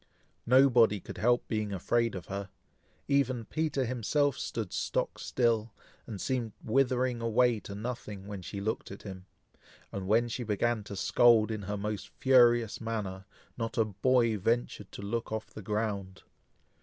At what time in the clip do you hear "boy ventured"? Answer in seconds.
13.85-14.91